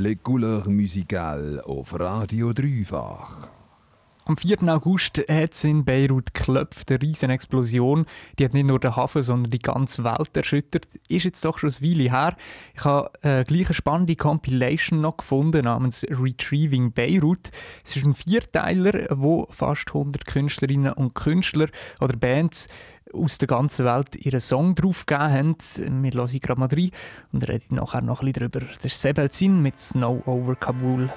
Les 0.00 0.16
Couleurs 0.16 0.66
Musicales 0.66 1.62
auf 1.66 1.92
Radio 2.00 2.54
Dreifach. 2.54 3.50
Am 4.24 4.34
4. 4.34 4.62
August 4.62 5.18
hat 5.28 5.52
es 5.52 5.62
in 5.64 5.84
Beirut 5.84 6.32
geklopft, 6.32 6.90
eine 6.90 7.02
riesen 7.02 7.28
Explosion. 7.28 8.06
Die 8.38 8.46
hat 8.46 8.54
nicht 8.54 8.66
nur 8.66 8.80
den 8.80 8.96
Hafen, 8.96 9.22
sondern 9.22 9.50
die 9.50 9.58
ganze 9.58 10.02
Welt 10.02 10.34
erschüttert. 10.34 10.88
Ist 11.08 11.24
jetzt 11.24 11.44
doch 11.44 11.58
schon 11.58 11.68
ein 11.68 11.82
Weile 11.82 12.10
her. 12.10 12.36
Ich 12.74 12.82
habe 12.82 13.10
äh, 13.20 13.44
gleich 13.44 13.66
eine 13.66 13.74
spannende 13.74 14.16
Compilation 14.16 15.02
noch 15.02 15.18
gefunden 15.18 15.64
namens 15.66 16.06
Retrieving 16.08 16.92
Beirut. 16.92 17.50
Es 17.84 17.94
ist 17.94 18.06
ein 18.06 18.14
Vierteiler, 18.14 19.06
wo 19.10 19.48
fast 19.50 19.88
100 19.88 20.24
Künstlerinnen 20.24 20.94
und 20.94 21.14
Künstler 21.14 21.68
oder 22.00 22.16
Bands 22.16 22.68
aus 23.12 23.38
der 23.38 23.48
ganzen 23.48 23.84
Welt 23.84 24.16
ihren 24.16 24.40
Song 24.40 24.74
draufgegeben 24.74 25.32
haben. 25.32 26.02
Wir 26.02 26.12
hören 26.12 26.40
gerade 26.40 26.60
mal 26.60 26.68
rein 26.68 26.90
und 27.32 27.48
reden 27.48 27.76
nachher 27.76 28.02
noch 28.02 28.20
ein 28.20 28.32
bisschen 28.32 28.50
darüber. 28.50 28.72
Das 28.74 28.92
ist 28.92 29.00
Sebel 29.00 29.30
Zin 29.30 29.62
mit 29.62 29.78
Snow 29.78 30.26
over 30.26 30.56
Kabul. 30.56 31.10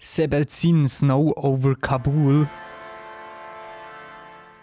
Sebelzin 0.00 0.88
Snow 0.88 1.36
over 1.36 1.74
Kabul. 1.76 2.48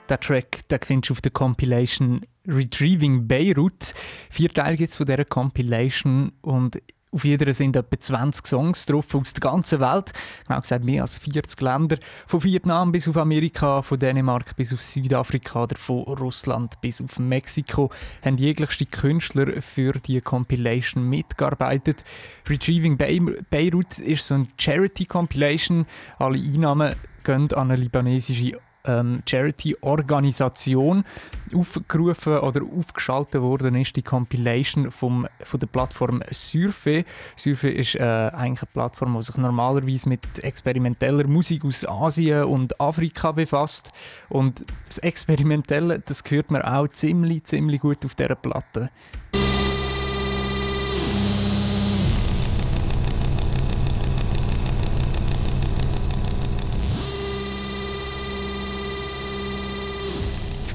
Der 0.09 0.19
Track 0.19 0.67
den 0.69 0.79
findest 0.83 1.09
du 1.09 1.13
auf 1.13 1.21
der 1.21 1.31
Compilation 1.31 2.21
Retrieving 2.47 3.27
Beirut. 3.27 3.93
Vier 4.29 4.49
Teile 4.49 4.77
gibt 4.77 4.91
es 4.91 4.95
von 4.95 5.05
dieser 5.05 5.25
Compilation 5.25 6.31
und 6.41 6.81
auf 7.15 7.23
jeder 7.23 7.53
sind 7.53 7.77
etwa 7.77 7.97
20 7.97 8.45
Songs 8.45 8.85
drauf 8.85 9.15
aus 9.15 9.31
der 9.31 9.39
ganzen 9.39 9.79
Welt. 9.79 10.11
Genau 10.45 10.59
gesagt 10.59 10.83
mehr 10.83 11.01
als 11.01 11.17
40 11.17 11.61
Länder. 11.61 11.97
Von 12.27 12.43
Vietnam 12.43 12.91
bis 12.91 13.07
auf 13.07 13.15
Amerika, 13.15 13.81
von 13.81 13.97
Dänemark 13.97 14.53
bis 14.57 14.73
auf 14.73 14.81
Südafrika 14.81 15.63
oder 15.63 15.77
von 15.77 16.03
Russland 16.03 16.79
bis 16.81 17.01
auf 17.01 17.17
Mexiko 17.17 17.89
haben 18.21 18.37
jeglichste 18.37 18.85
Künstler 18.85 19.61
für 19.61 19.93
die 19.93 20.19
Compilation 20.19 21.07
mitgearbeitet. 21.07 22.03
Retrieving 22.49 22.97
Beirut 22.97 23.99
ist 23.99 24.27
so 24.27 24.35
eine 24.35 24.47
Charity-Compilation. 24.57 25.85
Alle 26.19 26.37
Einnahmen 26.37 26.95
gehen 27.23 27.51
an 27.53 27.71
eine 27.71 27.81
libanesische 27.81 28.59
ähm, 28.85 29.21
Charity-Organisation 29.25 31.05
aufgerufen 31.53 32.39
oder 32.39 32.61
aufgeschaltet 32.63 33.41
worden 33.41 33.75
ist, 33.75 33.95
die 33.95 34.01
Compilation 34.01 34.91
vom, 34.91 35.27
von 35.43 35.59
der 35.59 35.67
Plattform 35.67 36.21
Surfe. 36.31 37.05
Surfe 37.35 37.69
ist 37.69 37.95
äh, 37.95 37.99
eigentlich 37.99 38.61
eine 38.61 38.71
Plattform, 38.73 39.15
die 39.15 39.23
sich 39.23 39.37
normalerweise 39.37 40.09
mit 40.09 40.21
experimenteller 40.43 41.27
Musik 41.27 41.65
aus 41.65 41.87
Asien 41.87 42.45
und 42.45 42.79
Afrika 42.79 43.31
befasst. 43.31 43.91
Und 44.29 44.65
das 44.87 44.97
Experimentelle, 44.99 45.99
das 45.99 46.23
hört 46.27 46.51
man 46.51 46.61
auch 46.61 46.87
ziemlich, 46.87 47.43
ziemlich 47.43 47.81
gut 47.81 48.05
auf 48.05 48.15
dieser 48.15 48.35
Platte. 48.35 48.89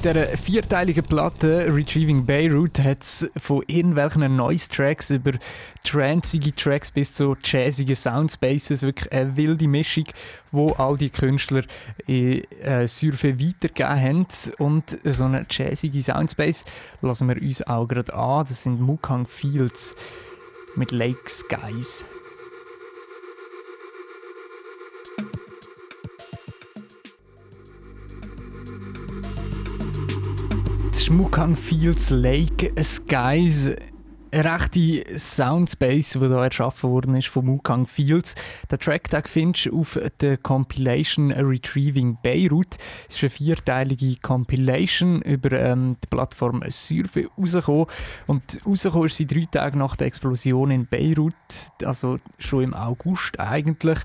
Dieser 0.01 0.37
vierteiligen 0.37 1.03
Platte 1.03 1.67
Retrieving 1.69 2.25
Beirut 2.25 2.79
hat 2.79 3.03
es 3.03 3.29
von 3.37 3.63
irgendwelchen 3.67 4.35
Noise-Tracks 4.35 5.11
über 5.11 5.33
transige 5.83 6.55
Tracks 6.55 6.89
bis 6.89 7.13
zu 7.13 7.35
jazzige 7.43 7.95
Soundspaces 7.95 8.81
wirklich 8.81 9.11
eine 9.11 9.37
wilde 9.37 9.67
Mischung, 9.67 10.05
wo 10.51 10.71
all 10.71 10.97
die 10.97 11.09
Künstler 11.09 11.63
in 12.07 12.43
äh, 12.61 12.87
Surfe 12.87 13.39
weitergegeben 13.39 14.01
haben. 14.01 14.27
Und 14.57 14.97
so 15.03 15.25
eine 15.25 15.45
jazzige 15.49 16.01
Soundspace 16.01 16.65
lassen 17.01 17.27
wir 17.27 17.41
uns 17.41 17.61
auch 17.67 17.87
gerade 17.87 18.13
an. 18.13 18.45
Das 18.47 18.63
sind 18.63 18.81
Mukang 18.81 19.27
Fields 19.27 19.95
mit 20.75 20.91
Lake 20.91 21.29
Skies. 21.29 22.05
Schmuckang 31.01 31.55
Fields 31.55 32.11
Lake 32.11 32.71
Skies 32.83 33.71
eine 34.31 34.45
rechte 34.45 35.19
Soundspace, 35.19 36.13
die 36.13 36.19
hier 36.19 36.31
erschaffen 36.31 36.89
worden 36.89 37.15
ist 37.15 37.27
von 37.27 37.45
Mukang 37.45 37.85
Fields. 37.85 38.35
Den 38.71 38.79
Track 38.79 39.09
den 39.09 39.23
findest 39.25 39.65
du 39.65 39.79
auf 39.79 39.99
der 40.19 40.37
Compilation 40.37 41.31
Retrieving 41.31 42.17
Beirut. 42.23 42.77
Es 43.09 43.15
ist 43.15 43.23
eine 43.23 43.29
vierteilige 43.29 44.15
Compilation 44.21 45.21
über 45.23 45.51
ähm, 45.51 45.97
die 46.03 46.07
Plattform 46.07 46.63
Surfe 46.69 47.27
rausgekommen. 47.37 47.87
Und 48.27 48.59
rausgekommen 48.65 49.07
ist 49.07 49.17
sie 49.17 49.27
drei 49.27 49.45
Tage 49.51 49.77
nach 49.77 49.95
der 49.95 50.07
Explosion 50.07 50.71
in 50.71 50.85
Beirut, 50.85 51.33
also 51.83 52.19
schon 52.39 52.63
im 52.63 52.73
August 52.73 53.39
eigentlich. 53.39 53.99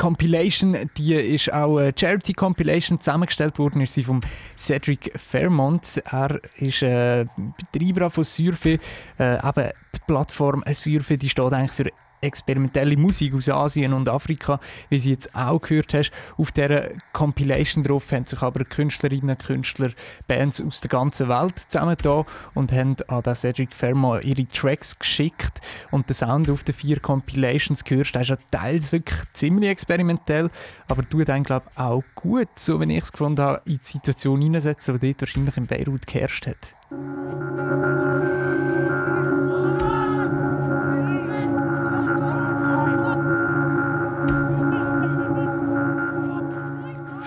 Compilation, 0.00 0.88
die 0.96 1.12
ist 1.14 1.52
auch 1.52 1.76
eine 1.76 1.92
Charity 1.94 2.32
Compilation 2.32 2.98
zusammengestellt 2.98 3.58
worden, 3.58 3.82
ist 3.82 3.92
sie 3.92 4.02
von 4.02 4.20
Cedric 4.56 5.12
Fairmont. 5.14 6.02
Er 6.10 6.40
ist 6.56 6.80
äh, 6.80 7.26
Betreiber 7.70 8.10
von 8.10 8.24
Surfe. 8.24 8.78
Äh, 9.18 9.34
eben 9.46 9.70
die 9.94 9.98
Plattform 10.06 10.64
Surfe, 10.72 11.18
die 11.18 11.28
steht 11.28 11.52
eigentlich 11.52 11.72
für 11.72 11.90
experimentelle 12.20 12.96
Musik 12.96 13.34
aus 13.34 13.48
Asien 13.48 13.92
und 13.92 14.08
Afrika, 14.08 14.60
wie 14.88 14.98
sie 14.98 15.10
jetzt 15.10 15.34
auch 15.34 15.60
gehört 15.60 15.94
hast. 15.94 16.12
Auf 16.36 16.52
dieser 16.52 16.88
Compilation 17.12 17.84
drauf 17.84 18.10
haben 18.12 18.24
sich 18.24 18.42
aber 18.42 18.64
Künstlerinnen, 18.64 19.38
Künstler, 19.38 19.90
Bands 20.28 20.60
aus 20.60 20.80
der 20.80 20.88
ganzen 20.88 21.28
Welt 21.28 21.58
zusammengetan 21.68 22.24
und 22.54 22.72
haben 22.72 22.96
an 23.08 23.22
den 23.22 23.34
Cedric 23.34 23.74
Fermo 23.74 24.18
ihre 24.18 24.46
Tracks 24.46 24.98
geschickt 24.98 25.60
und 25.90 26.08
der 26.08 26.16
Sound 26.16 26.50
auf 26.50 26.64
den 26.64 26.74
vier 26.74 27.00
Compilations 27.00 27.84
gehört, 27.84 28.14
der 28.14 28.22
ist 28.22 28.28
ja 28.28 28.36
teils 28.50 28.92
wirklich 28.92 29.20
ziemlich 29.32 29.70
experimentell, 29.70 30.50
aber 30.88 31.08
tut 31.08 31.28
dann 31.28 31.42
glaube 31.42 31.66
ich 31.70 31.78
auch 31.78 32.02
gut, 32.14 32.48
so 32.56 32.80
wenn 32.80 32.90
ich 32.90 33.04
es 33.04 33.12
gefunden 33.12 33.42
habe, 33.42 33.62
in 33.66 33.78
die 33.78 33.86
Situation 33.86 34.40
hineinsetzen, 34.40 34.98
die 34.98 35.12
dort 35.12 35.22
wahrscheinlich 35.22 35.56
in 35.56 35.66
Beirut 35.66 36.06
geherrscht 36.06 36.46
hat. 36.46 36.74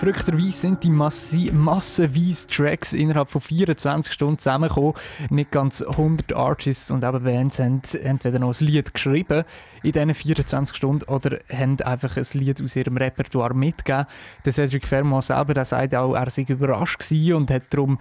Verrückterweise 0.04 0.58
sind 0.58 0.84
die 0.84 0.90
Massi 0.90 1.50
massenweise 1.50 2.46
Tracks 2.46 2.92
innerhalb 2.92 3.30
von 3.30 3.40
24 3.40 4.12
Stunden 4.12 4.36
zusammengekommen. 4.36 4.92
Nicht 5.30 5.50
ganz 5.50 5.80
100 5.80 6.34
Artists 6.34 6.90
und 6.90 7.02
eben 7.02 7.24
Bands 7.24 7.58
haben 7.58 7.80
entweder 8.02 8.38
noch 8.38 8.60
ein 8.60 8.66
Lied 8.66 8.92
geschrieben 8.92 9.44
in 9.82 9.92
diesen 9.92 10.14
24 10.14 10.76
Stunden 10.76 11.04
oder 11.04 11.38
haben 11.50 11.80
einfach 11.80 12.18
ein 12.18 12.26
Lied 12.34 12.60
aus 12.60 12.76
ihrem 12.76 12.98
Repertoire 12.98 13.54
mitgegeben. 13.54 14.04
Der 14.44 14.52
Cedric 14.52 14.86
Fermont 14.86 15.24
selber 15.24 15.54
der 15.54 15.64
sagt 15.64 15.94
auch, 15.94 16.14
er 16.14 16.28
sei 16.28 16.44
überrascht 16.48 16.98
gewesen 16.98 17.36
und 17.36 17.50
hat 17.50 17.72
darum 17.72 17.98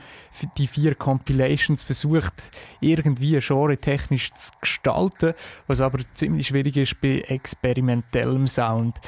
die 0.57 0.67
vier 0.67 0.95
Compilations 0.95 1.83
versucht, 1.83 2.51
irgendwie 2.81 3.39
genre-technisch 3.39 4.33
zu 4.33 4.51
gestalten, 4.59 5.35
was 5.67 5.79
aber 5.79 5.99
ziemlich 6.13 6.47
schwierig 6.47 6.75
ist 6.75 6.99
bei 6.99 7.21
experimentellem 7.29 8.47
Sound. 8.47 8.99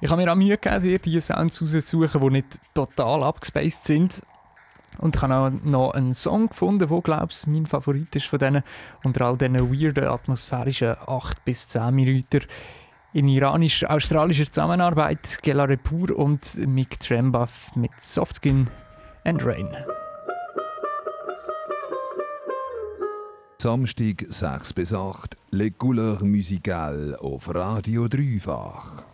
Ich 0.00 0.10
habe 0.10 0.22
mir 0.22 0.30
auch 0.30 0.36
Mühe 0.36 0.58
gegeben, 0.58 0.82
dir 0.82 0.98
diese 0.98 1.20
Sounds 1.20 1.62
rauszusuchen, 1.62 2.20
die 2.20 2.30
nicht 2.30 2.60
total 2.74 3.22
abgespaced 3.22 3.84
sind. 3.84 4.22
Und 4.98 5.16
ich 5.16 5.22
habe 5.22 5.34
auch 5.34 5.50
noch 5.64 5.92
einen 5.92 6.14
Song 6.14 6.48
gefunden, 6.48 6.86
der, 6.88 7.00
glaube 7.00 7.28
ich, 7.30 7.46
mein 7.46 7.66
Favorit 7.66 8.14
ist 8.14 8.26
von 8.26 8.38
denen, 8.38 8.62
unter 9.02 9.26
all 9.26 9.36
diesen 9.36 9.72
weirden, 9.72 10.04
atmosphärischen 10.04 10.96
8 11.06 11.44
bis 11.44 11.68
10 11.68 11.94
Minuten 11.94 12.42
in 13.12 13.28
iranisch-australischer 13.28 14.50
Zusammenarbeit, 14.50 15.38
Gela 15.42 15.64
Repur 15.64 16.16
und 16.16 16.56
Mick 16.66 16.98
Trembath 17.00 17.76
mit 17.76 17.92
Softskin 18.00 18.68
and 19.24 19.44
Rain. 19.44 19.68
Samstag 23.58 24.26
6 24.28 24.72
bis 24.74 24.92
8, 24.92 25.36
Les 25.50 25.72
Couleurs 25.78 26.20
Musicales 26.20 27.14
auf 27.20 27.54
Radio 27.54 28.08
Dreifach. 28.08 29.13